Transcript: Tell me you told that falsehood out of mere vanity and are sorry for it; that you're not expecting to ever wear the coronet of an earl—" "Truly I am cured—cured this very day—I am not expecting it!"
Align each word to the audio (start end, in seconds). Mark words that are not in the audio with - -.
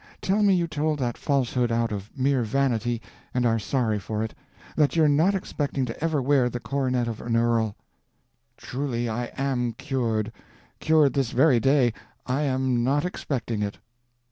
Tell 0.19 0.41
me 0.41 0.55
you 0.55 0.67
told 0.67 0.97
that 0.97 1.15
falsehood 1.15 1.71
out 1.71 1.91
of 1.91 2.09
mere 2.17 2.41
vanity 2.41 3.03
and 3.35 3.45
are 3.45 3.59
sorry 3.59 3.99
for 3.99 4.23
it; 4.23 4.33
that 4.75 4.95
you're 4.95 5.07
not 5.07 5.35
expecting 5.35 5.85
to 5.85 6.03
ever 6.03 6.19
wear 6.23 6.49
the 6.49 6.59
coronet 6.59 7.07
of 7.07 7.21
an 7.21 7.35
earl—" 7.35 7.75
"Truly 8.57 9.07
I 9.07 9.25
am 9.37 9.73
cured—cured 9.73 11.13
this 11.13 11.29
very 11.29 11.59
day—I 11.59 12.41
am 12.41 12.83
not 12.83 13.05
expecting 13.05 13.61
it!" 13.61 13.77